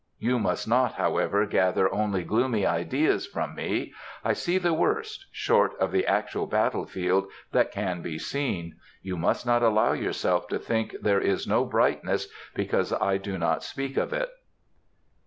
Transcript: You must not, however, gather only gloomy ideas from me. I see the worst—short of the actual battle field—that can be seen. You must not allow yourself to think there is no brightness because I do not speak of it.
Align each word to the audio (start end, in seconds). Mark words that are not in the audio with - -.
You 0.17 0.39
must 0.39 0.67
not, 0.67 0.93
however, 0.93 1.45
gather 1.45 1.93
only 1.93 2.23
gloomy 2.23 2.65
ideas 2.65 3.27
from 3.27 3.53
me. 3.53 3.93
I 4.25 4.33
see 4.33 4.57
the 4.57 4.73
worst—short 4.73 5.73
of 5.79 5.91
the 5.91 6.07
actual 6.07 6.47
battle 6.47 6.87
field—that 6.87 7.71
can 7.71 8.01
be 8.01 8.17
seen. 8.17 8.77
You 9.03 9.15
must 9.15 9.45
not 9.45 9.61
allow 9.61 9.93
yourself 9.93 10.47
to 10.47 10.57
think 10.57 10.95
there 11.03 11.21
is 11.21 11.45
no 11.47 11.65
brightness 11.65 12.29
because 12.55 12.91
I 12.91 13.17
do 13.17 13.37
not 13.37 13.61
speak 13.63 13.95
of 13.95 14.11
it. 14.11 14.31